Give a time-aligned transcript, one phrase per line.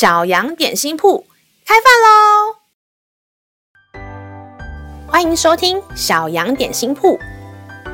[0.00, 1.26] 小羊点心铺
[1.66, 1.92] 开饭
[3.92, 4.00] 喽！
[5.06, 7.18] 欢迎收听小羊点心铺。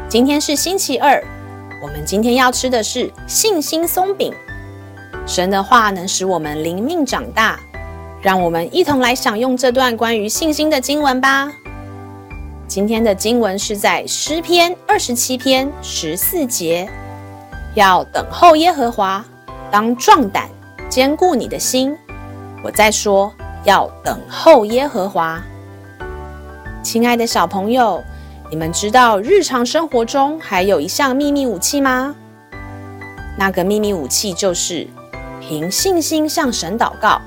[0.09, 1.21] 今天是星期二，
[1.83, 4.33] 我们今天要吃的是信心松饼。
[5.27, 7.59] 神的话能使我们灵命长大，
[8.23, 11.53] 让我们一同来享用这段关于信心的经文吧。
[12.69, 16.89] 今天的经文是在诗篇二十七篇十四节，
[17.75, 19.25] 要等候耶和华，
[19.73, 20.49] 当壮胆。
[20.89, 21.99] 坚固你的心，
[22.67, 25.41] 我再说，要等候耶和华。
[26.83, 28.03] 亲爱的小朋友，
[28.51, 32.13] 你们知道日常生活中还有一项秘密武器吗？
[33.39, 34.85] 那个秘密武器就是
[35.41, 37.23] 凭信心向神祷告。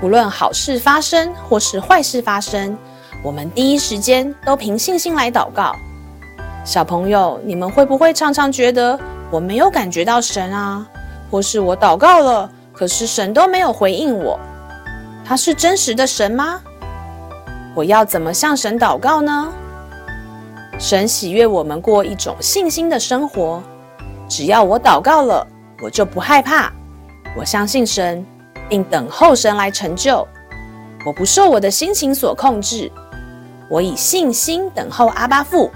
[0.00, 2.78] 无论好事发生或是坏事发生，
[3.24, 5.74] 我们第一时间都凭信心来祷告。
[6.64, 8.96] 小朋友，你们会不会常常觉得
[9.28, 10.86] 我没有感觉到神啊？
[11.32, 14.38] 或是我祷告了，可是神都没有回应我，
[15.28, 16.58] 他是真实的神吗？
[17.74, 19.52] 我要怎么向神祷告呢？
[20.78, 23.62] 神喜悦我们过一种信心的生活，
[24.26, 25.46] 只要我祷告了，
[25.82, 26.72] 我就不害怕。
[27.36, 28.24] 我相信神，
[28.70, 30.26] 并等候神来成就。
[31.04, 32.90] 我不受我的心情所控制，
[33.68, 35.70] 我以信心等候阿巴父，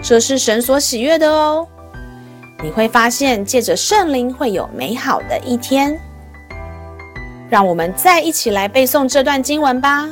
[0.00, 1.68] 这是神所喜悦的哦。
[2.62, 6.00] 你会发现，借着圣灵会有美好的一天。
[7.50, 10.08] 让我们再一起来背诵这段经文吧。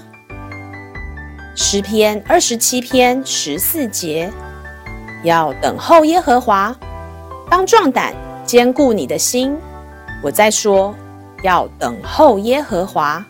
[1.55, 4.31] 诗篇二十七篇十四节，
[5.23, 6.75] 要等候耶和华，
[7.51, 8.15] 当壮胆，
[8.45, 9.57] 坚固你的心。
[10.23, 10.95] 我再说，
[11.43, 13.25] 要等候耶和华。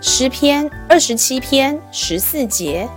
[0.00, 2.88] 诗篇二十七篇十四节，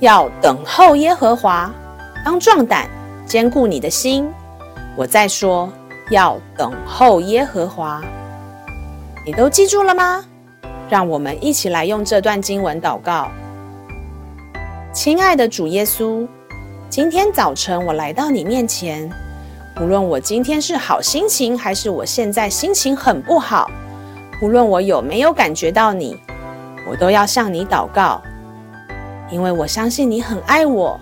[0.00, 1.72] 要等候耶和华，
[2.22, 2.88] 当壮胆，
[3.24, 4.30] 坚固你的心。
[4.96, 5.70] 我再说，
[6.10, 8.02] 要等候耶和华。
[9.22, 10.24] 你都记住了吗？
[10.88, 13.30] 让我们一起来用这段经文祷告。
[14.94, 16.26] 亲爱的主耶稣，
[16.88, 19.10] 今天早晨我来到你面前，
[19.78, 23.70] 无论我今天是好心情，还是我现在心情很不好，
[24.40, 26.18] 无论我有没有感觉到你，
[26.88, 28.22] 我都要向你祷告，
[29.30, 30.98] 因为我相信你很爱我，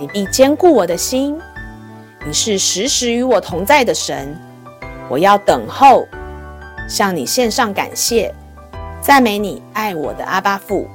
[0.00, 1.38] 你必坚固我的心，
[2.26, 4.36] 你是时时与我同在的神，
[5.08, 6.08] 我要等候。
[6.90, 8.34] 向你献上感谢，
[9.00, 10.88] 赞美你爱我的阿巴父，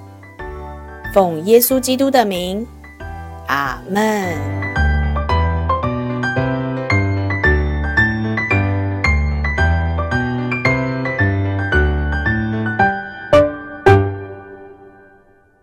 [1.13, 2.67] 奉耶稣基督的名，
[3.47, 4.64] 阿门。